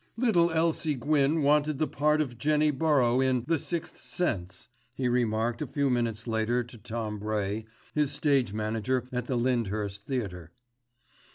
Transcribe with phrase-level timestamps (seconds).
[0.17, 5.61] "Little Elsie Gwyn wanted the part of Jenny Burrow in The Sixth Sense," he remarked
[5.61, 10.53] a few minutes later to Tom Bray, his stage manager at the Lyndhurst Theatre.